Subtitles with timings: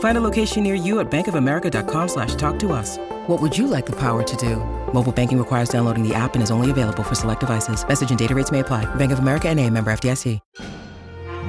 [0.00, 2.96] Find a location near you at bankofamerica.com slash talk to us.
[3.26, 4.56] What would you like the power to do?
[4.92, 7.86] Mobile banking requires downloading the app and is only available for select devices.
[7.86, 8.86] Message and data rates may apply.
[8.96, 10.40] Bank of America and a member FDIC.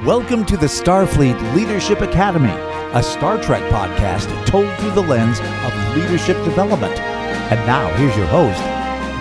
[0.06, 2.52] Welcome to the Starfleet Leadership Academy,
[2.94, 7.00] a Star Trek podcast told through the lens of leadership development.
[7.00, 8.60] And now, here's your host,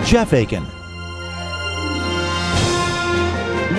[0.09, 0.63] Jeff Akin.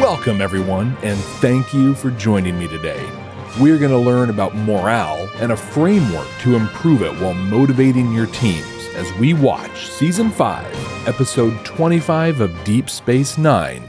[0.00, 3.21] Welcome, everyone, and thank you for joining me today.
[3.60, 8.24] We're going to learn about morale and a framework to improve it while motivating your
[8.28, 13.82] teams as we watch Season 5, Episode 25 of Deep Space Nine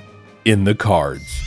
[0.44, 1.41] in the cards.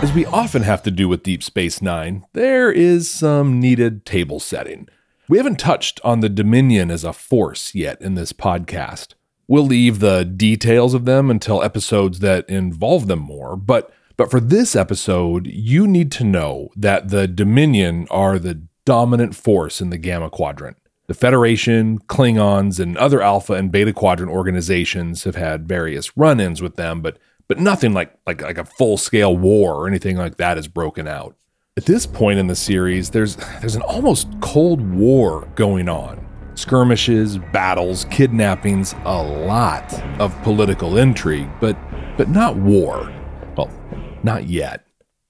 [0.00, 4.38] As we often have to do with Deep Space Nine, there is some needed table
[4.38, 4.88] setting.
[5.28, 9.14] We haven't touched on the Dominion as a force yet in this podcast.
[9.48, 14.40] We'll leave the details of them until episodes that involve them more, but but for
[14.40, 19.98] this episode, you need to know that the Dominion are the dominant force in the
[19.98, 20.76] Gamma Quadrant.
[21.06, 26.76] The Federation, Klingons, and other Alpha and Beta Quadrant organizations have had various run-ins with
[26.76, 30.66] them, but but nothing like like like a full-scale war or anything like that has
[30.66, 31.36] broken out.
[31.76, 36.26] At this point in the series, there's there's an almost cold war going on.
[36.54, 41.76] Skirmishes, battles, kidnappings, a lot of political intrigue, but
[42.16, 43.12] but not war.
[44.26, 44.84] Not yet.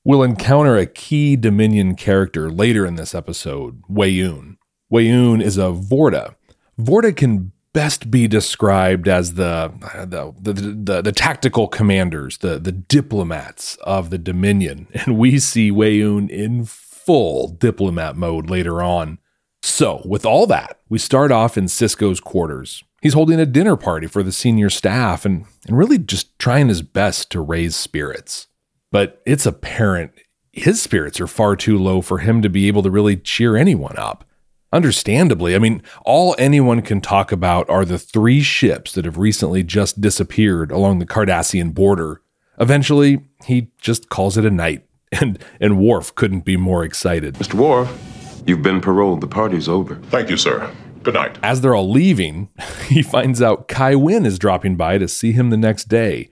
[0.05, 4.57] We'll encounter a key Dominion character later in this episode, Weyoun.
[4.91, 6.35] Weyoun is a Vorta.
[6.81, 9.71] Vorta can best be described as the
[10.07, 14.87] the, the, the, the tactical commanders, the, the diplomats of the Dominion.
[14.95, 19.19] And we see Weyoun in full diplomat mode later on.
[19.63, 22.83] So, with all that, we start off in Sisko's quarters.
[23.03, 26.81] He's holding a dinner party for the senior staff and, and really just trying his
[26.81, 28.47] best to raise spirits.
[28.93, 30.13] But it's apparent
[30.57, 33.97] his spirits are far too low for him to be able to really cheer anyone
[33.99, 34.25] up.
[34.73, 39.63] Understandably, I mean, all anyone can talk about are the three ships that have recently
[39.63, 42.23] just disappeared along the Cardassian border.
[42.59, 47.35] Eventually, he just calls it a night, and, and Worf couldn't be more excited.
[47.35, 47.55] Mr.
[47.55, 49.21] Worf, you've been paroled.
[49.21, 49.97] The party's over.
[49.97, 50.73] Thank you, sir.
[51.07, 51.39] Good night.
[51.41, 52.49] As they're all leaving,
[52.89, 56.31] he finds out Kai Winn is dropping by to see him the next day.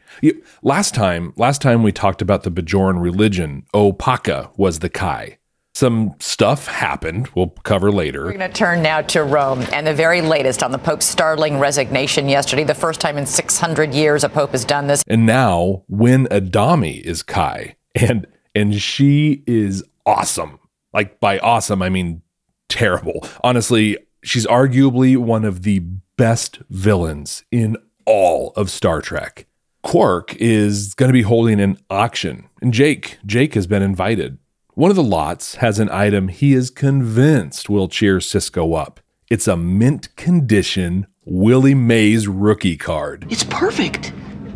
[0.64, 5.38] Last time, last time we talked about the Bajoran religion, Opaka was the Kai.
[5.76, 8.24] Some stuff happened, we'll cover later.
[8.24, 11.60] We're going to turn now to Rome and the very latest on the Pope's startling
[11.60, 12.64] resignation yesterday.
[12.64, 15.04] The first time in 600 years a Pope has done this.
[15.06, 20.58] And now, Winn Adami is Kai, and and she is awesome.
[20.92, 22.22] Like by awesome, I mean
[22.68, 23.24] terrible.
[23.44, 25.80] Honestly, she's arguably one of the
[26.16, 27.76] best villains in
[28.06, 29.46] all of Star Trek.
[29.82, 34.38] Quark is going to be holding an auction, and Jake, Jake has been invited.
[34.72, 39.00] One of the lots has an item he is convinced will cheer Sisko up.
[39.30, 43.26] It's a mint condition Willie Mays rookie card.
[43.30, 44.12] It's perfect.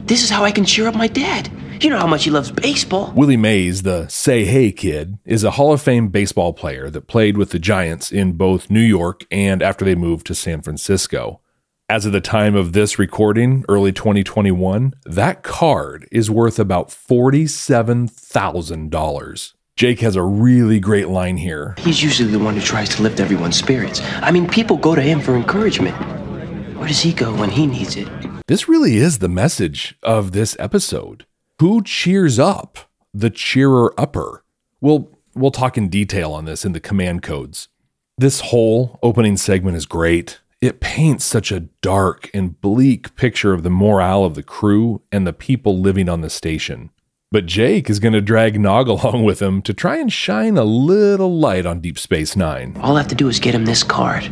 [0.06, 1.50] This is how I can cheer up my dad.
[1.80, 3.12] You know how much he loves baseball.
[3.14, 7.36] Willie Mays, the say hey kid, is a Hall of Fame baseball player that played
[7.36, 11.40] with the Giants in both New York and after they moved to San Francisco.
[11.88, 19.52] As of the time of this recording, early 2021, that card is worth about $47,000.
[19.76, 21.76] Jake has a really great line here.
[21.78, 24.00] He's usually the one who tries to lift everyone's spirits.
[24.16, 25.94] I mean, people go to him for encouragement.
[26.76, 28.08] Where does he go when he needs it?
[28.48, 31.24] This really is the message of this episode.
[31.60, 32.78] Who cheers up
[33.12, 34.44] the cheerer upper?
[34.80, 37.66] We'll, we'll talk in detail on this in the command codes.
[38.16, 40.38] This whole opening segment is great.
[40.60, 45.26] It paints such a dark and bleak picture of the morale of the crew and
[45.26, 46.90] the people living on the station.
[47.32, 50.64] But Jake is going to drag Nog along with him to try and shine a
[50.64, 52.76] little light on Deep Space Nine.
[52.80, 54.22] All I have to do is get him this card.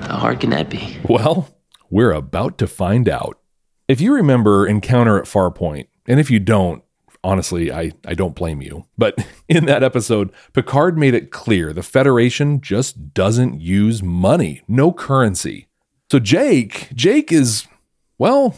[0.00, 0.96] How hard can that be?
[1.06, 1.54] Well,
[1.90, 3.38] we're about to find out.
[3.86, 6.82] If you remember Encounter at Farpoint, and if you don't,
[7.22, 8.86] honestly, I, I don't blame you.
[8.96, 14.92] But in that episode, Picard made it clear the Federation just doesn't use money, no
[14.92, 15.68] currency.
[16.10, 17.66] So Jake, Jake is,
[18.18, 18.56] well,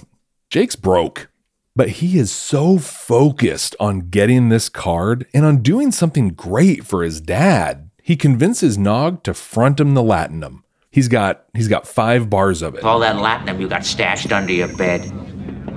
[0.50, 1.31] Jake's broke.
[1.75, 7.05] But he is so focused on getting this card and on doing something great for
[7.05, 7.91] his dad.
[8.03, 10.62] He convinces Nog to front him the latinum.
[10.91, 12.83] He's got he's got five bars of it.
[12.83, 15.12] All that latinum you got stashed under your bed.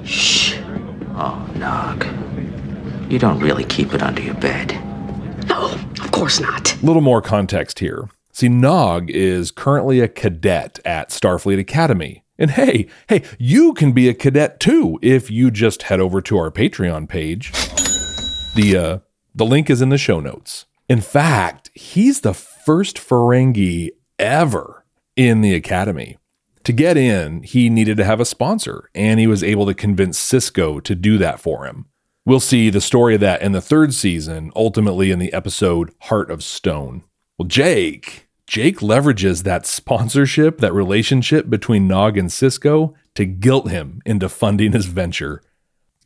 [0.03, 0.57] Shh.
[1.23, 2.03] Oh, Nog.
[3.11, 4.71] You don't really keep it under your bed.
[5.47, 5.71] No,
[6.01, 6.73] of course not.
[6.81, 8.09] A Little more context here.
[8.31, 12.23] See, Nog is currently a cadet at Starfleet Academy.
[12.39, 16.39] And hey, hey, you can be a cadet too if you just head over to
[16.39, 17.51] our Patreon page.
[18.55, 18.99] The uh,
[19.35, 20.65] the link is in the show notes.
[20.89, 24.85] In fact, he's the first Ferengi ever
[25.15, 26.17] in the academy.
[26.65, 30.19] To get in, he needed to have a sponsor, and he was able to convince
[30.19, 31.85] Sisko to do that for him.
[32.23, 36.29] We'll see the story of that in the third season, ultimately in the episode Heart
[36.29, 37.03] of Stone.
[37.39, 44.01] Well, Jake, Jake leverages that sponsorship, that relationship between Nog and Sisko to guilt him
[44.05, 45.41] into funding his venture.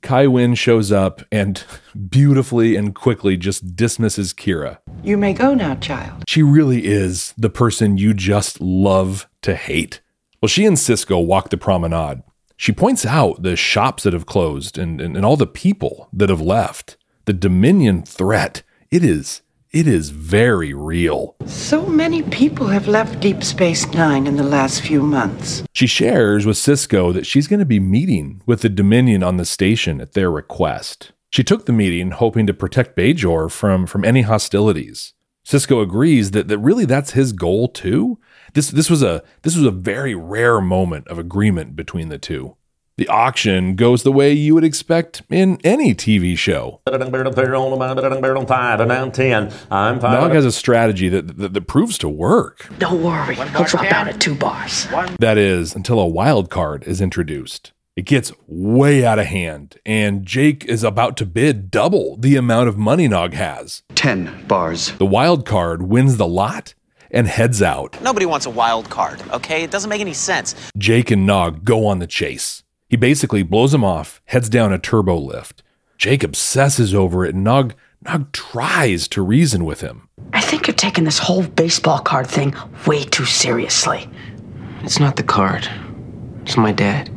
[0.02, 1.64] Kai Winn shows up and
[2.10, 4.78] beautifully and quickly just dismisses Kira.
[5.04, 6.24] You may go now, child.
[6.30, 10.00] She really is the person you just love to hate.
[10.46, 12.22] Well, she and Sisko walk the promenade.
[12.56, 16.30] She points out the shops that have closed and, and, and all the people that
[16.30, 16.98] have left.
[17.26, 18.62] The Dominion threat,
[18.92, 21.36] it is it is very real.
[21.48, 25.64] So many people have left Deep Space Nine in the last few months.
[25.74, 29.46] She shares with Sisko that she's going to be meeting with the Dominion on the
[29.46, 31.12] station at their request.
[31.32, 35.16] She took the meeting hoping to protect Bajor from, from any hostilities.
[35.44, 38.20] Sisko agrees that, that really that's his goal too.
[38.56, 42.56] This this was a this was a very rare moment of agreement between the two.
[42.98, 46.80] The auction goes the way you would expect in any TV show.
[50.14, 52.70] Nog has a strategy that, that, that proves to work.
[52.80, 54.88] Don't worry, I'll drop out at two bars.
[55.20, 57.74] That is, until a wild card is introduced.
[57.98, 62.70] It gets way out of hand, and Jake is about to bid double the amount
[62.70, 63.84] of money Nog has.
[63.96, 64.94] 10 bars.
[64.94, 66.74] The wild card wins the lot
[67.16, 68.00] and heads out.
[68.02, 69.64] Nobody wants a wild card, okay?
[69.64, 70.54] It doesn't make any sense.
[70.78, 72.62] Jake and Nog go on the chase.
[72.90, 75.64] He basically blows him off, heads down a turbo lift.
[75.98, 77.74] Jake obsesses over it, and Nog,
[78.04, 80.10] Nog tries to reason with him.
[80.34, 82.54] I think you're taking this whole baseball card thing
[82.86, 84.08] way too seriously.
[84.84, 85.68] It's not the card,
[86.42, 87.10] it's my dad.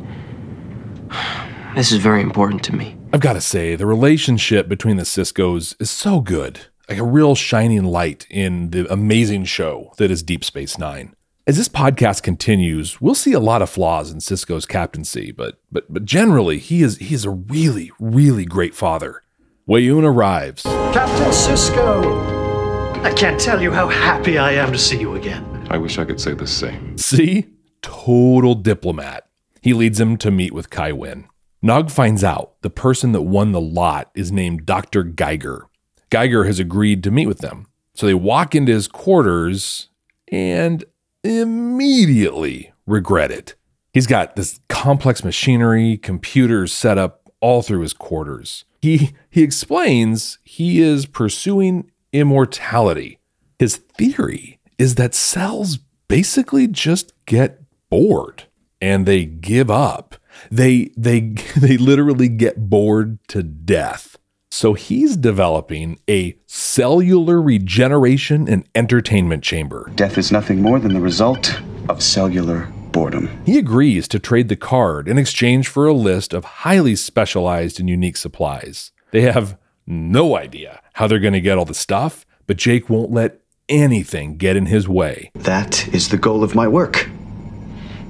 [1.75, 2.95] This is very important to me.
[3.13, 6.61] I've got to say, the relationship between the Siskos is so good.
[6.89, 11.15] Like a real shining light in the amazing show that is Deep Space Nine.
[11.45, 15.85] As this podcast continues, we'll see a lot of flaws in Sisko's captaincy, but but
[15.93, 19.21] but generally he is he is a really, really great father.
[19.67, 20.63] Weyoun arrives.
[20.63, 23.03] Captain Sisko!
[23.03, 25.67] I can't tell you how happy I am to see you again.
[25.69, 26.97] I wish I could say the same.
[26.97, 27.45] See?
[27.83, 29.27] Total diplomat.
[29.61, 31.27] He leads him to meet with Kai Winn.
[31.61, 35.03] Nog finds out the person that won the lot is named Dr.
[35.03, 35.68] Geiger.
[36.09, 37.67] Geiger has agreed to meet with them.
[37.93, 39.89] So they walk into his quarters
[40.31, 40.83] and
[41.23, 43.55] immediately regret it.
[43.93, 48.65] He's got this complex machinery, computers set up all through his quarters.
[48.81, 53.19] He he explains he is pursuing immortality.
[53.57, 58.45] His theory is that cells basically just get bored
[58.81, 60.15] and they give up.
[60.49, 61.19] They they
[61.57, 64.17] they literally get bored to death.
[64.59, 69.89] So he's developing a cellular regeneration and entertainment chamber.
[69.95, 73.29] Death is nothing more than the result of cellular boredom.
[73.45, 77.89] He agrees to trade the card in exchange for a list of highly specialized and
[77.89, 78.91] unique supplies.
[79.11, 83.11] They have no idea how they're going to get all the stuff, but Jake won't
[83.11, 83.39] let
[83.69, 85.31] anything get in his way.
[85.35, 87.09] That is the goal of my work.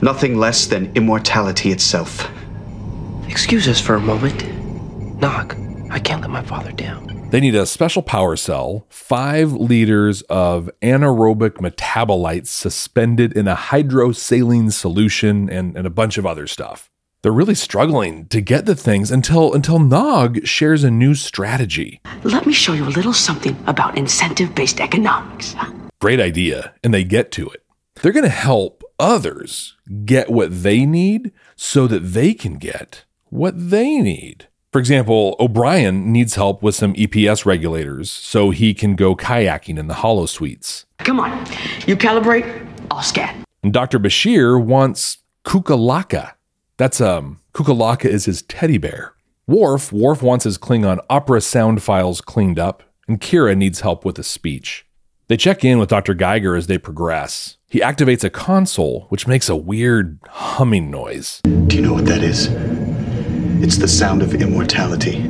[0.01, 2.27] Nothing less than immortality itself.
[3.27, 4.43] Excuse us for a moment.
[5.21, 5.68] Nog.
[5.89, 7.29] I can't let my father down.
[7.31, 14.71] They need a special power cell, five liters of anaerobic metabolites suspended in a hydrosaline
[14.71, 16.89] solution, and, and a bunch of other stuff.
[17.21, 22.01] They're really struggling to get the things until until Nog shares a new strategy.
[22.23, 25.53] Let me show you a little something about incentive-based economics.
[25.99, 27.63] Great idea, and they get to it.
[28.01, 33.69] They're going to help others get what they need so that they can get what
[33.69, 34.47] they need.
[34.71, 39.87] For example, O'Brien needs help with some EPS regulators so he can go kayaking in
[39.87, 40.85] the holosuites.
[40.99, 41.31] Come on,
[41.87, 43.43] you calibrate, I'll scan.
[43.63, 43.99] And Dr.
[43.99, 46.33] Bashir wants kukalaka.
[46.77, 49.13] That's um Kukalaka is his teddy bear.
[49.47, 54.19] Worf, Worf wants his Klingon opera sound files cleaned up, and Kira needs help with
[54.19, 54.85] a speech.
[55.27, 56.13] They check in with Dr.
[56.13, 57.57] Geiger as they progress.
[57.67, 61.41] He activates a console, which makes a weird humming noise.
[61.67, 62.47] Do you know what that is?
[63.61, 65.23] It's the sound of immortality.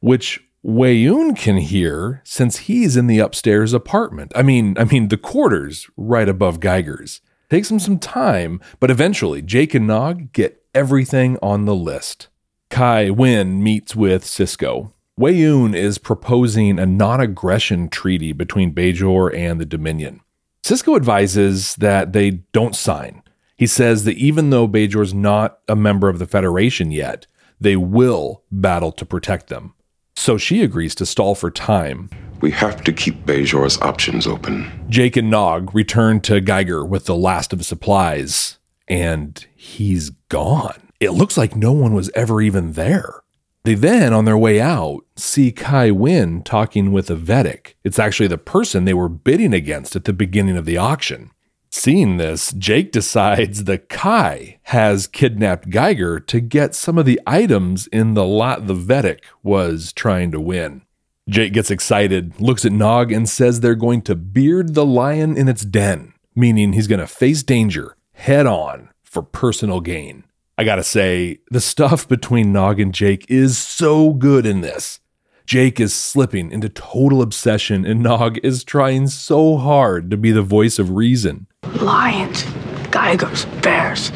[0.00, 4.32] Which Weyoun can hear since he's in the upstairs apartment.
[4.34, 7.20] I mean, I mean the quarters right above Geiger's.
[7.48, 12.26] Takes him some time, but eventually Jake and Nog get everything on the list.
[12.70, 14.92] Kai Winn meets with Sisko.
[15.18, 20.22] Weyoun is proposing a non aggression treaty between Bajor and the Dominion.
[20.64, 23.22] Sisko advises that they don't sign.
[23.56, 27.28] He says that even though Bajor's not a member of the Federation yet,
[27.60, 29.74] they will battle to protect them.
[30.16, 32.10] So she agrees to stall for time.
[32.40, 34.86] We have to keep Bajor's options open.
[34.88, 38.58] Jake and Nog return to Geiger with the last of supplies,
[38.88, 40.90] and he's gone.
[41.00, 43.22] It looks like no one was ever even there.
[43.64, 47.74] They then, on their way out, see Kai Winn talking with a Vedek.
[47.82, 51.32] It's actually the person they were bidding against at the beginning of the auction.
[51.78, 57.86] Seeing this, Jake decides the Kai has kidnapped Geiger to get some of the items
[57.88, 60.82] in the lot the Vedek was trying to win.
[61.28, 65.48] Jake gets excited, looks at Nog, and says they're going to beard the lion in
[65.48, 70.24] its den, meaning he's going to face danger head on for personal gain.
[70.56, 74.98] I gotta say, the stuff between Nog and Jake is so good in this.
[75.44, 80.42] Jake is slipping into total obsession, and Nog is trying so hard to be the
[80.42, 81.46] voice of reason.
[81.80, 82.42] Lions,
[82.90, 84.10] Geigers, bears.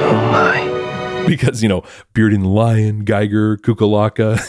[0.00, 1.26] Oh my.
[1.26, 1.82] Because, you know,
[2.14, 4.40] bearding lion, Geiger, Kukalaka.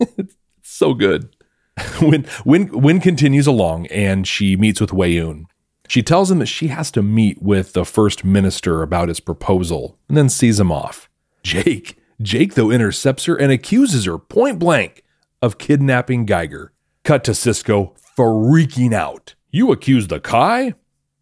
[0.00, 1.34] it's so good.
[2.00, 5.44] When Winn Winn continues along and she meets with Weyoun.
[5.86, 9.96] She tells him that she has to meet with the first minister about his proposal
[10.08, 11.08] and then sees him off.
[11.44, 15.04] Jake, Jake though intercepts her and accuses her point blank
[15.40, 16.72] of kidnapping Geiger.
[17.04, 19.36] Cut to Sisko freaking out.
[19.50, 20.74] You accuse the Kai?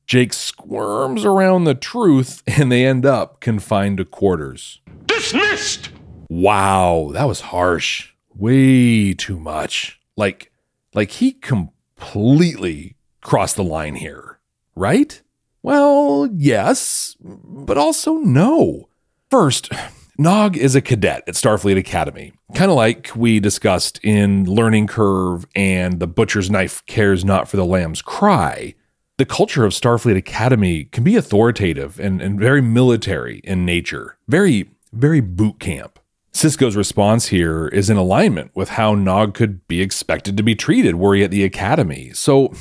[0.07, 4.81] Jake squirms around the truth and they end up confined to quarters.
[5.07, 5.91] Dismissed!
[6.29, 8.13] Wow, that was harsh.
[8.35, 10.01] Way too much.
[10.17, 10.53] Like
[10.95, 14.39] like he completely crossed the line here,
[14.75, 15.21] right?
[15.63, 18.89] Well, yes, but also no.
[19.31, 19.73] First,
[20.17, 25.47] Nog is a cadet at Starfleet Academy, kind of like we discussed in Learning Curve
[25.57, 28.75] and The Butcher's Knife Cares Not for the Lamb's Cry.
[29.19, 34.69] The culture of Starfleet Academy can be authoritative and, and very military in nature, very,
[34.93, 35.99] very boot camp.
[36.35, 40.97] Sisko's response here is in alignment with how Nog could be expected to be treated
[40.97, 42.11] were he at the Academy.
[42.13, 42.53] So,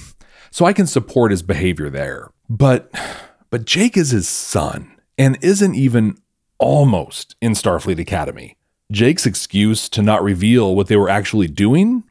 [0.49, 2.31] so I can support his behavior there.
[2.49, 2.89] But,
[3.49, 6.17] but Jake is his son and isn't even
[6.57, 8.55] almost in Starfleet Academy.
[8.93, 12.05] Jake's excuse to not reveal what they were actually doing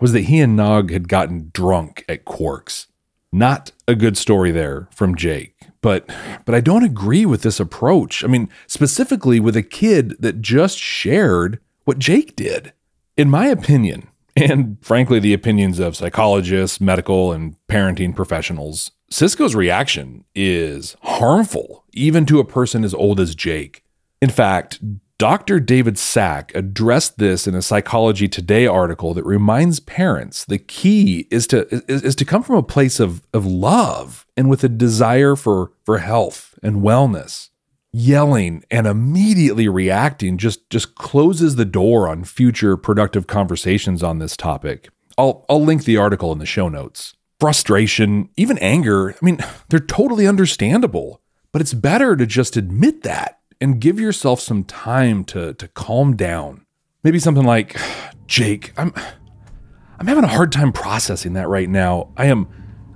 [0.00, 2.88] was that he and Nog had gotten drunk at Quark's.
[3.36, 5.54] Not a good story there from Jake.
[5.82, 6.10] But
[6.46, 8.24] but I don't agree with this approach.
[8.24, 12.72] I mean, specifically with a kid that just shared what Jake did.
[13.14, 20.24] In my opinion, and frankly the opinions of psychologists, medical and parenting professionals, Sisko's reaction
[20.34, 23.84] is harmful even to a person as old as Jake.
[24.22, 24.80] In fact,
[25.18, 25.60] Dr.
[25.60, 31.46] David Sack addressed this in a Psychology Today article that reminds parents the key is
[31.46, 35.34] to is, is, to come from a place of, of love and with a desire
[35.34, 37.48] for, for health and wellness.
[37.92, 44.36] Yelling and immediately reacting just, just closes the door on future productive conversations on this
[44.36, 44.90] topic.
[45.16, 47.14] I'll, I'll link the article in the show notes.
[47.40, 49.38] Frustration, even anger, I mean,
[49.70, 55.24] they're totally understandable, but it's better to just admit that and give yourself some time
[55.24, 56.64] to to calm down.
[57.02, 57.76] Maybe something like,
[58.26, 58.92] "Jake, I'm
[59.98, 62.12] I'm having a hard time processing that right now.
[62.16, 62.48] I am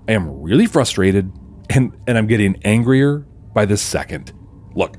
[0.09, 1.33] I am really frustrated
[1.69, 4.33] and and I'm getting angrier by the second.
[4.75, 4.97] Look,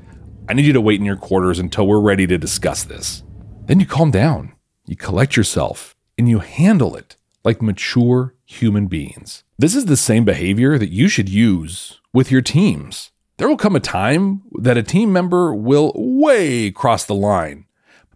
[0.48, 3.22] I need you to wait in your quarters until we're ready to discuss this."
[3.66, 4.54] Then you calm down.
[4.86, 9.44] You collect yourself and you handle it like mature human beings.
[9.58, 13.10] This is the same behavior that you should use with your teams.
[13.38, 17.66] There will come a time that a team member will way cross the line.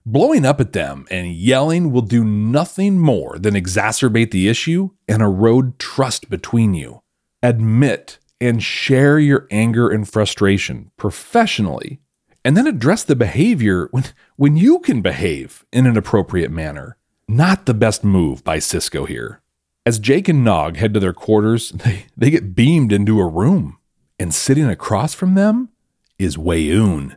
[0.04, 5.22] Blowing up at them and yelling will do nothing more than exacerbate the issue and
[5.22, 7.02] erode trust between you.
[7.42, 12.00] Admit and share your anger and frustration professionally,
[12.44, 14.04] and then address the behavior when,
[14.36, 16.98] when you can behave in an appropriate manner.
[17.26, 19.40] Not the best move by Sisko here.
[19.84, 23.78] As Jake and Nog head to their quarters, they, they get beamed into a room
[24.18, 25.70] and sitting across from them
[26.18, 27.16] is Weyoun.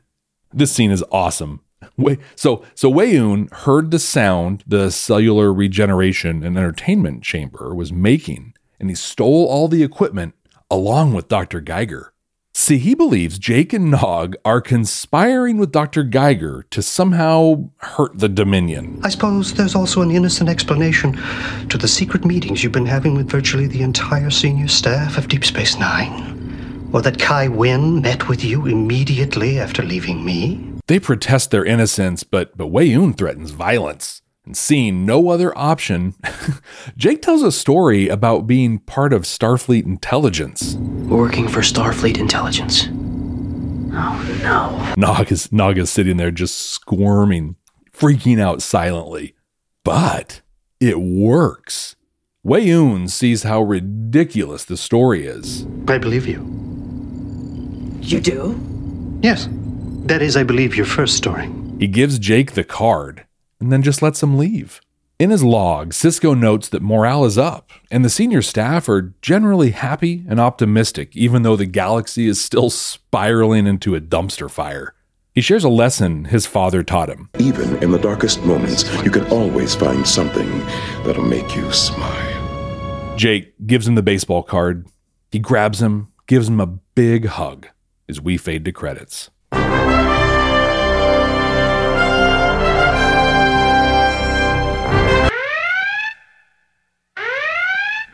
[0.53, 1.61] This scene is awesome.
[2.35, 8.89] So so Weyoun heard the sound the cellular regeneration and entertainment chamber was making, and
[8.89, 10.33] he stole all the equipment
[10.71, 11.61] along with Dr.
[11.61, 12.13] Geiger.
[12.53, 16.03] See, he believes Jake and Nog are conspiring with Dr.
[16.03, 18.99] Geiger to somehow hurt the Dominion.
[19.03, 21.13] I suppose there's also an innocent explanation
[21.69, 25.45] to the secret meetings you've been having with virtually the entire senior staff of Deep
[25.45, 26.38] Space Nine.
[26.91, 30.73] Or that Kai Winn met with you immediately after leaving me.
[30.87, 34.21] They protest their innocence, but but Weyoun threatens violence.
[34.45, 36.15] And seeing no other option,
[36.97, 40.75] Jake tells a story about being part of Starfleet intelligence.
[40.75, 42.87] Working for Starfleet intelligence.
[43.91, 44.93] Oh no.
[44.97, 47.57] Nog is, Nog is sitting there just squirming,
[47.91, 49.35] freaking out silently.
[49.83, 50.41] But
[50.79, 51.95] it works.
[52.45, 55.67] Weyoun sees how ridiculous the story is.
[55.87, 56.39] I believe you.
[58.01, 58.59] You do?
[59.21, 59.47] Yes.
[60.05, 61.51] That is, I believe, your first story.
[61.77, 63.25] He gives Jake the card
[63.59, 64.81] and then just lets him leave.
[65.19, 69.71] In his log, Sisko notes that morale is up, and the senior staff are generally
[69.71, 74.93] happy and optimistic, even though the galaxy is still spiraling into a dumpster fire.
[75.35, 77.29] He shares a lesson his father taught him.
[77.37, 80.47] Even in the darkest moments, you can always find something
[81.03, 83.15] that'll make you smile.
[83.17, 84.87] Jake gives him the baseball card.
[85.31, 87.67] He grabs him, gives him a big hug
[88.09, 89.29] as we fade to credits.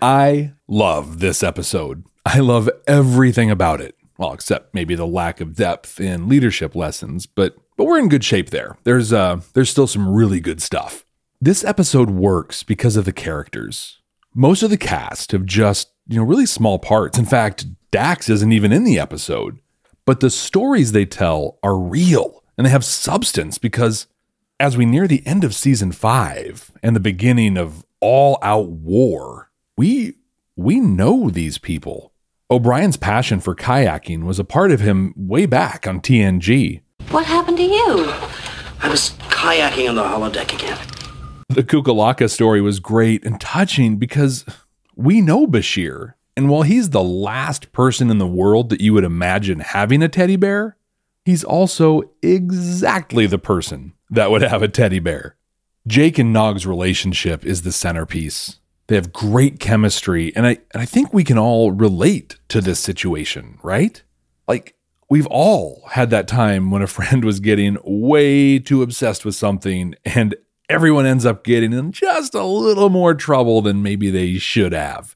[0.01, 2.03] I love this episode.
[2.25, 3.95] I love everything about it.
[4.17, 8.23] Well, except maybe the lack of depth in leadership lessons, but but we're in good
[8.23, 8.77] shape there.
[8.83, 11.05] There's uh there's still some really good stuff.
[11.41, 13.99] This episode works because of the characters.
[14.33, 17.17] Most of the cast have just, you know, really small parts.
[17.17, 19.59] In fact, Dax isn't even in the episode.
[20.05, 24.05] But the stories they tell are real and they have substance because
[24.59, 29.49] as we near the end of season 5 and the beginning of all out war,
[29.77, 30.13] we
[30.56, 32.13] we know these people.
[32.51, 36.82] O'Brien's passion for kayaking was a part of him way back on TNG.
[37.10, 38.06] What happened to you?
[38.82, 40.77] I was kayaking on the holodeck again.
[41.49, 44.45] The Kukalaka story was great and touching because
[44.95, 49.04] we know Bashir, and while he's the last person in the world that you would
[49.04, 50.78] imagine having a teddy bear,
[51.24, 55.36] he's also exactly the person that would have a teddy bear.
[55.88, 58.60] Jake and Nog's relationship is the centerpiece.
[58.88, 62.80] They have great chemistry, and I and I think we can all relate to this
[62.80, 64.02] situation, right?
[64.48, 64.76] Like
[65.10, 69.95] we've all had that time when a friend was getting way too obsessed with something
[70.04, 70.36] and
[70.69, 75.15] everyone ends up getting in just a little more trouble than maybe they should have.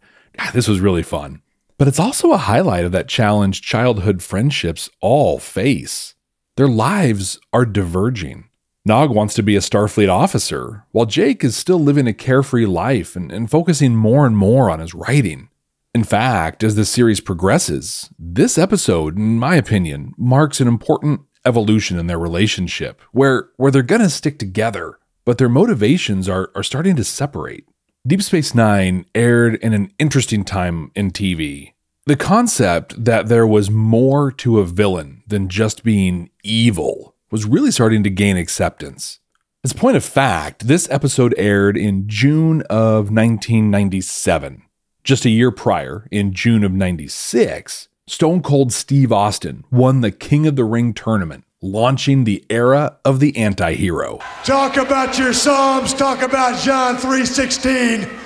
[0.54, 1.42] This was really fun.
[1.78, 6.14] But it's also a highlight of that challenge childhood friendships all face.
[6.58, 8.50] Their lives are diverging.
[8.86, 13.16] Nog wants to be a Starfleet officer, while Jake is still living a carefree life
[13.16, 15.48] and, and, focusing more and more on his writing.
[15.94, 21.98] In fact, as the series progresses, this episode, in my opinion, marks an important evolution
[21.98, 26.64] in their relationship, where, where they're going to stick together, but their motivations are, are
[26.64, 27.69] starting to separate.
[28.08, 31.74] Deep Space Nine aired in an interesting time in TV.
[32.06, 37.72] The concept that there was more to a villain than just being evil was really
[37.72, 39.20] starting to gain acceptance.
[39.66, 44.64] As a point of fact, this episode aired in June of 1997.
[45.04, 50.48] Just a year prior, in June of 96, Stone Cold Steve Austin won the King
[50.48, 54.20] of the Ring tournament, launching the era of the anti hero.
[54.44, 58.18] Talk about your Psalms, talk about John 3.16.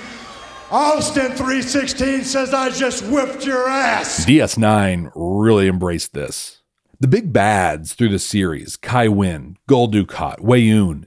[0.70, 4.24] Austin 316 says I just whipped your ass.
[4.24, 6.62] DS9 really embraced this.
[7.00, 10.38] The big bads through the series, Kai Winn, Gul Dukat,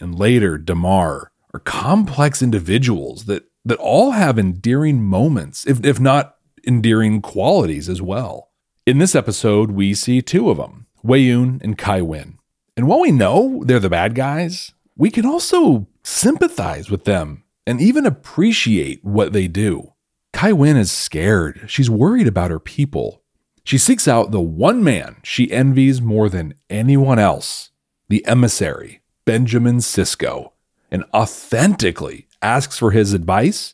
[0.02, 6.36] and later Damar, are complex individuals that, that all have endearing moments, if, if not
[6.66, 8.52] endearing qualities as well.
[8.86, 12.38] In this episode, we see two of them, Weyoun and Kai Winn.
[12.76, 17.82] And while we know they're the bad guys, we can also sympathize with them and
[17.82, 19.94] even appreciate what they do.
[20.34, 21.66] Kai Winn is scared.
[21.68, 23.24] She's worried about her people.
[23.64, 27.72] She seeks out the one man she envies more than anyone else,
[28.08, 30.52] the emissary, Benjamin Sisko,
[30.90, 33.74] and authentically asks for his advice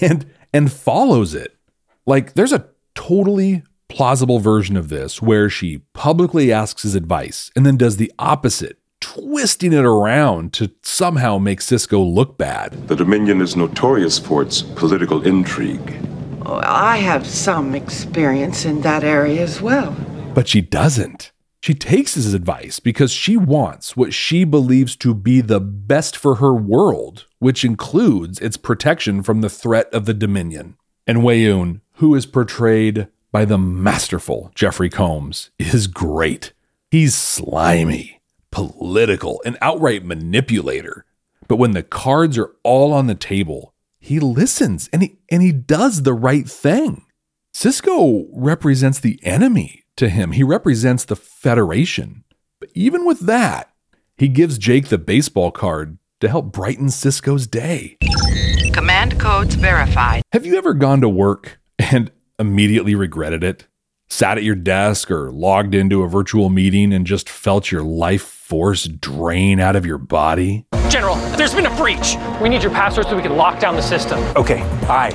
[0.00, 1.56] and and follows it.
[2.06, 7.64] Like there's a totally plausible version of this where she publicly asks his advice and
[7.64, 12.88] then does the opposite, twisting it around to somehow make Sisko look bad.
[12.88, 15.94] The Dominion is notorious for its political intrigue.
[16.44, 19.96] Oh, I have some experience in that area as well.
[20.34, 21.30] But she doesn't.
[21.60, 26.34] She takes his advice because she wants what she believes to be the best for
[26.34, 30.76] her world, which includes its protection from the threat of the Dominion.
[31.06, 36.52] And Weyoun, who is portrayed by the masterful Jeffrey Combs, is great.
[36.92, 38.20] He's slimy,
[38.52, 41.04] political, an outright manipulator.
[41.48, 45.50] But when the cards are all on the table, he listens and he, and he
[45.50, 47.06] does the right thing.
[47.52, 50.30] Sisko represents the enemy to him.
[50.30, 52.22] He represents the Federation.
[52.60, 53.72] But even with that,
[54.16, 57.96] he gives Jake the baseball card to help brighten Sisko's day.
[58.72, 60.22] Command codes verified.
[60.32, 62.12] Have you ever gone to work and
[62.44, 63.66] immediately regretted it?
[64.08, 68.22] Sat at your desk or logged into a virtual meeting and just felt your life
[68.22, 70.66] force drain out of your body?
[70.88, 72.16] General, there's been a breach.
[72.40, 74.18] We need your password so we can lock down the system.
[74.36, 75.08] Okay, I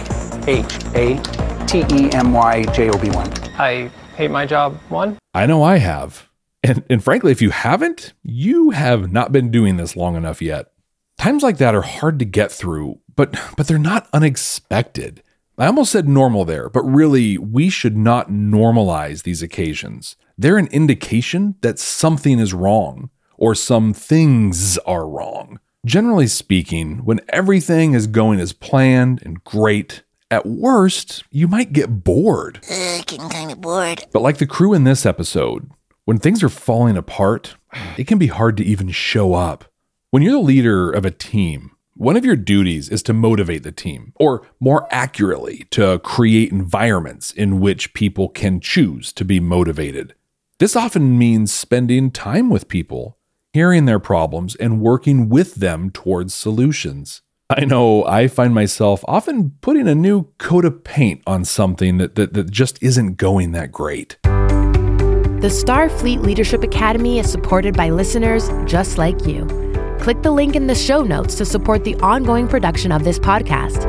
[0.48, 3.32] H A T E M Y J O B 1.
[3.60, 5.18] I hate my job one?
[5.34, 6.28] I know I have.
[6.64, 10.72] And, and frankly, if you haven't, you have not been doing this long enough yet.
[11.18, 15.22] Times like that are hard to get through, but but they're not unexpected.
[15.60, 20.16] I almost said normal there, but really, we should not normalize these occasions.
[20.38, 25.60] They're an indication that something is wrong or some things are wrong.
[25.86, 32.06] Generally speaking, when everything is going as planned and great, at worst, you might get
[32.06, 32.60] bored.
[32.72, 34.06] Uh, getting kind of bored.
[34.14, 35.70] But like the crew in this episode,
[36.06, 37.56] when things are falling apart,
[37.98, 39.66] it can be hard to even show up.
[40.12, 43.74] When you're the leader of a team, one of your duties is to motivate the
[43.74, 50.16] team, or more accurately, to create environments in which people can choose to be motivated.
[50.60, 53.18] This often means spending time with people,
[53.52, 57.22] hearing their problems, and working with them towards solutions.
[57.50, 62.16] I know I find myself often putting a new coat of paint on something that,
[62.16, 64.18] that, that just isn't going that great.
[64.24, 69.69] The Starfleet Leadership Academy is supported by listeners just like you.
[70.00, 73.86] Click the link in the show notes to support the ongoing production of this podcast.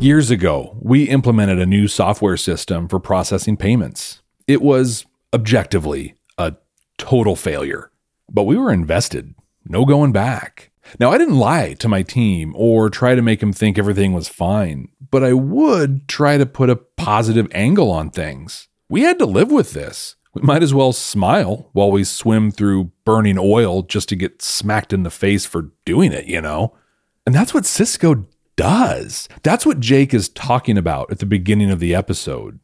[0.00, 4.22] Years ago, we implemented a new software system for processing payments.
[4.46, 6.54] It was objectively a
[6.98, 7.90] total failure,
[8.30, 9.34] but we were invested
[9.66, 10.70] no going back.
[11.00, 14.28] Now, I didn't lie to my team or try to make them think everything was
[14.28, 18.68] fine, but I would try to put a positive angle on things.
[18.88, 20.16] We had to live with this.
[20.34, 24.92] We might as well smile while we swim through burning oil just to get smacked
[24.92, 26.76] in the face for doing it, you know?
[27.24, 29.28] And that's what Sisko does.
[29.42, 32.58] That's what Jake is talking about at the beginning of the episode.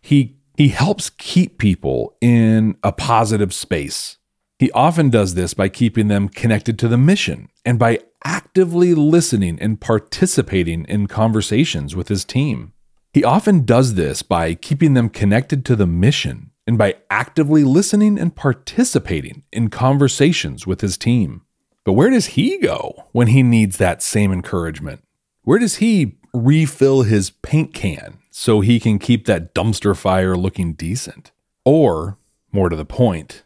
[0.00, 4.18] He he helps keep people in a positive space.
[4.60, 9.58] He often does this by keeping them connected to the mission and by actively listening
[9.60, 12.72] and participating in conversations with his team.
[13.12, 18.18] He often does this by keeping them connected to the mission and by actively listening
[18.18, 21.42] and participating in conversations with his team.
[21.84, 25.02] But where does he go when he needs that same encouragement?
[25.42, 30.72] Where does he refill his paint can so he can keep that dumpster fire looking
[30.72, 31.32] decent?
[31.64, 32.18] Or,
[32.52, 33.44] more to the point,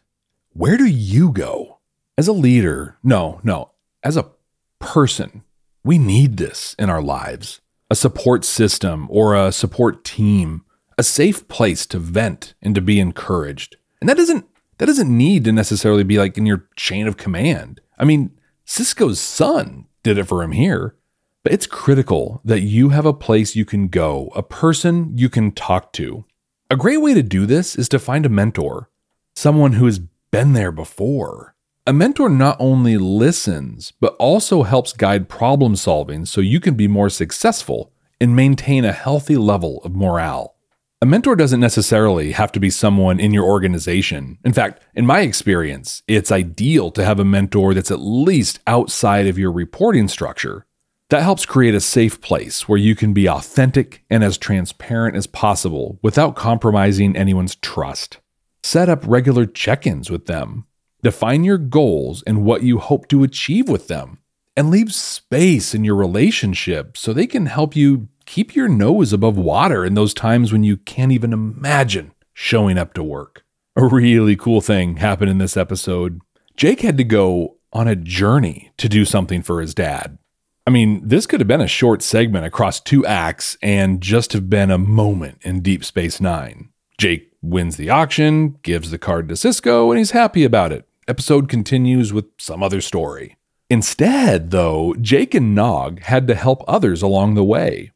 [0.53, 1.79] where do you go?
[2.17, 3.71] As a leader, no, no,
[4.03, 4.29] as a
[4.79, 5.43] person,
[5.83, 10.63] we need this in our lives a support system or a support team,
[10.99, 13.77] a safe place to vent and to be encouraged.
[14.01, 14.45] And that doesn't
[14.79, 17.79] that doesn't need to necessarily be like in your chain of command.
[17.97, 18.31] I mean,
[18.67, 20.95] Sisko's son did it for him here.
[21.41, 25.53] But it's critical that you have a place you can go, a person you can
[25.53, 26.25] talk to.
[26.69, 28.89] A great way to do this is to find a mentor,
[29.37, 29.99] someone who has
[30.31, 31.55] been there before.
[31.87, 36.89] A mentor not only listens, but also helps guide problem solving so you can be
[36.89, 40.57] more successful and maintain a healthy level of morale.
[41.01, 44.37] A mentor doesn't necessarily have to be someone in your organization.
[44.43, 49.25] In fact, in my experience, it's ideal to have a mentor that's at least outside
[49.25, 50.65] of your reporting structure.
[51.09, 55.25] That helps create a safe place where you can be authentic and as transparent as
[55.25, 58.17] possible without compromising anyone's trust.
[58.61, 60.65] Set up regular check ins with them.
[61.01, 64.17] Define your goals and what you hope to achieve with them.
[64.57, 69.35] And leave space in your relationship so they can help you keep your nose above
[69.35, 73.43] water in those times when you can't even imagine showing up to work.
[73.75, 76.21] A really cool thing happened in this episode.
[76.55, 80.19] Jake had to go on a journey to do something for his dad.
[80.67, 84.47] I mean, this could have been a short segment across two acts and just have
[84.47, 86.69] been a moment in Deep Space Nine.
[86.99, 90.87] Jake wins the auction, gives the card to Sisko, and he's happy about it.
[91.07, 93.37] Episode continues with some other story.
[93.71, 97.91] Instead, though, Jake and Nog had to help others along the way.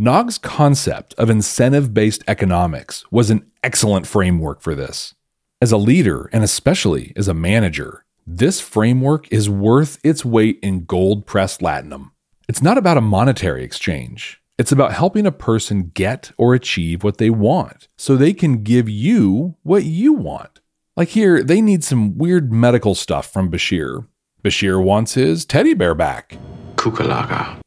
[0.00, 5.16] Nog's concept of incentive based economics was an excellent framework for this.
[5.60, 10.84] As a leader, and especially as a manager, this framework is worth its weight in
[10.84, 12.12] gold pressed latinum.
[12.48, 14.40] It's not about a monetary exchange.
[14.56, 18.88] It's about helping a person get or achieve what they want so they can give
[18.88, 20.60] you what you want.
[20.96, 24.06] Like here, they need some weird medical stuff from Bashir.
[24.44, 26.38] Bashir wants his teddy bear back.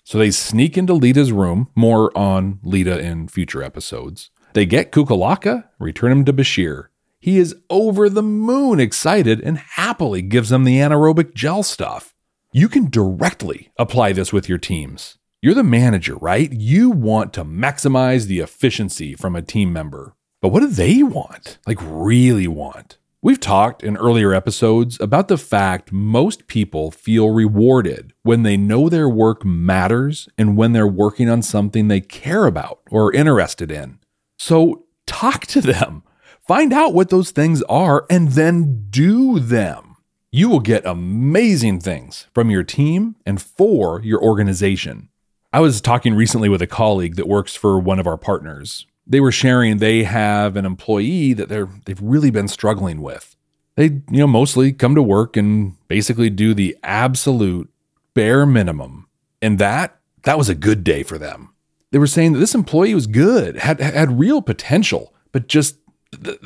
[0.04, 4.32] So they sneak into Leeta's room, more on Leeta in future episodes.
[4.54, 6.88] They get Kukalaka, return him to Bashir.
[7.20, 12.14] He is over the moon excited and happily gives them the anaerobic gel stuff.
[12.52, 15.18] You can directly apply this with your teams.
[15.42, 16.52] You're the manager, right?
[16.52, 20.16] You want to maximize the efficiency from a team member.
[20.42, 21.60] But what do they want?
[21.66, 22.98] Like, really want?
[23.24, 28.90] We've talked in earlier episodes about the fact most people feel rewarded when they know
[28.90, 33.70] their work matters and when they're working on something they care about or are interested
[33.70, 34.00] in.
[34.40, 36.02] So, talk to them.
[36.48, 39.98] Find out what those things are and then do them.
[40.32, 45.10] You will get amazing things from your team and for your organization.
[45.54, 48.88] I was talking recently with a colleague that works for one of our partners.
[49.08, 53.36] They were sharing they have an employee that they're they've really been struggling with.
[53.76, 57.70] They, you know, mostly come to work and basically do the absolute
[58.14, 59.08] bare minimum.
[59.42, 61.54] And that that was a good day for them.
[61.92, 65.78] They were saying that this employee was good, had had real potential, but just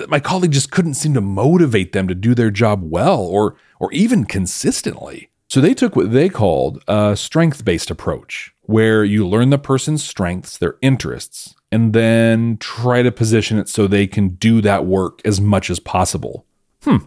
[0.07, 3.91] my colleague just couldn't seem to motivate them to do their job well or or
[3.91, 5.29] even consistently.
[5.49, 10.57] So they took what they called a strength-based approach, where you learn the person's strengths,
[10.57, 15.41] their interests, and then try to position it so they can do that work as
[15.41, 16.45] much as possible.
[16.83, 16.99] Hmm.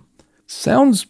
[0.46, 1.07] Sounds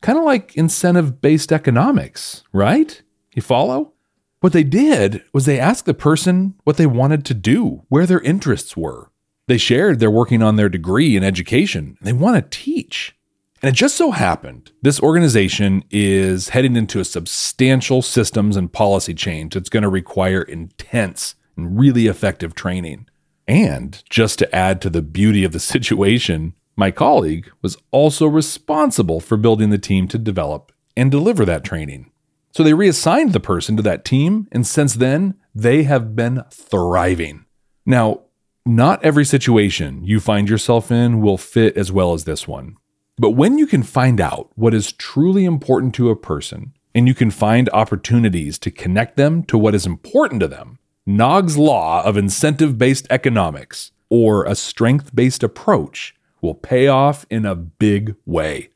[0.00, 3.02] kind of like incentive-based economics, right?
[3.34, 3.92] You follow?
[4.40, 8.20] What they did was they asked the person what they wanted to do, where their
[8.20, 9.10] interests were.
[9.46, 11.98] They shared they're working on their degree in education.
[12.00, 13.14] They want to teach.
[13.60, 19.12] And it just so happened this organization is heading into a substantial systems and policy
[19.12, 23.06] change that's going to require intense and really effective training.
[23.46, 29.20] And just to add to the beauty of the situation, my colleague was also responsible
[29.20, 32.10] for building the team to develop and deliver that training.
[32.52, 37.46] So they reassigned the person to that team, and since then, they have been thriving.
[37.86, 38.22] Now,
[38.64, 42.76] not every situation you find yourself in will fit as well as this one.
[43.18, 47.14] But when you can find out what is truly important to a person and you
[47.14, 52.16] can find opportunities to connect them to what is important to them, Nog's law of
[52.16, 58.68] incentive based economics or a strength based approach will pay off in a big way.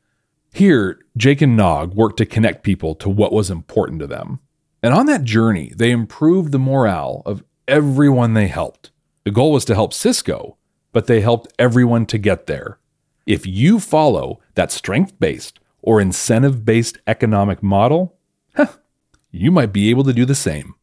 [0.51, 4.39] Here, Jake and Nog worked to connect people to what was important to them.
[4.83, 8.91] And on that journey, they improved the morale of everyone they helped.
[9.23, 10.55] The goal was to help Sisko,
[10.91, 12.79] but they helped everyone to get there.
[13.25, 18.17] If you follow that strength based or incentive based economic model,
[18.55, 18.67] huh,
[19.31, 20.75] you might be able to do the same.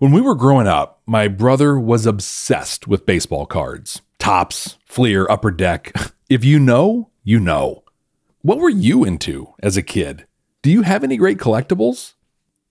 [0.00, 5.50] When we were growing up, my brother was obsessed with baseball cards Topps, Fleer, Upper
[5.50, 5.92] Deck.
[6.30, 7.82] If you know, you know.
[8.40, 10.26] What were you into as a kid?
[10.62, 12.14] Do you have any great collectibles?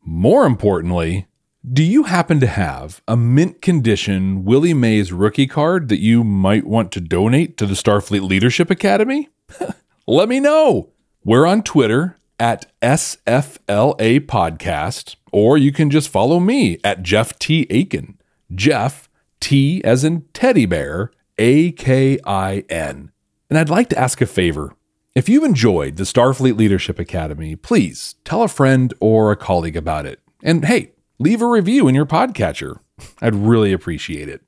[0.02, 1.28] More importantly,
[1.72, 6.66] do you happen to have a mint condition Willie Mays rookie card that you might
[6.66, 9.28] want to donate to the Starfleet Leadership Academy?
[10.08, 10.94] Let me know.
[11.26, 17.68] We're on Twitter at SFLA Podcast, or you can just follow me at Jeff T.
[17.70, 18.18] Akin.
[18.54, 23.12] Jeff T as in teddy bear, A K I N.
[23.50, 24.76] And I'd like to ask a favor.
[25.16, 30.06] If you've enjoyed the Starfleet Leadership Academy, please tell a friend or a colleague about
[30.06, 30.20] it.
[30.44, 32.80] And hey, leave a review in your podcatcher.
[33.22, 34.42] I'd really appreciate it.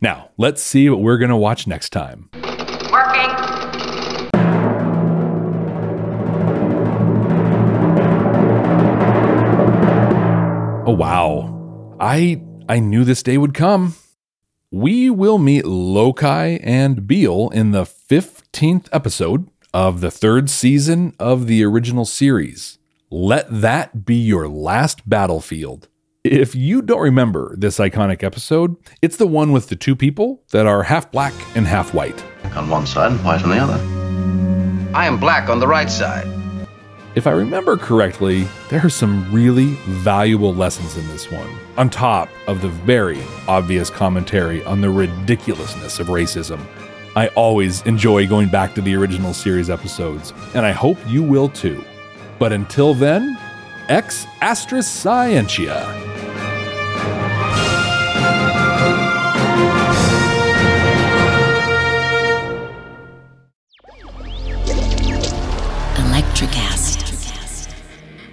[0.00, 2.30] Now, let's see what we're going to watch next time.
[10.88, 11.94] Oh wow.
[12.00, 13.96] I I knew this day would come.
[14.70, 21.46] We will meet Lokai and Bele in the 15th episode of the third season of
[21.46, 22.78] the original series.
[23.10, 25.88] Let that be your last battlefield.
[26.24, 30.64] If you don't remember this iconic episode, it's the one with the two people that
[30.64, 32.24] are half black and half white.
[32.56, 34.94] On one side and white on the other.
[34.96, 36.37] I am black on the right side.
[37.18, 42.28] If I remember correctly, there are some really valuable lessons in this one, on top
[42.46, 46.64] of the very obvious commentary on the ridiculousness of racism.
[47.16, 51.48] I always enjoy going back to the original series episodes, and I hope you will
[51.48, 51.84] too.
[52.38, 53.36] But until then,
[53.88, 56.07] ex astra scientia.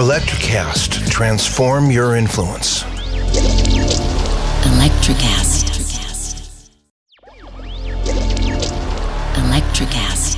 [0.00, 2.84] Electricast, transform your influence.
[4.64, 5.68] Electricast.
[9.34, 10.29] Electricast.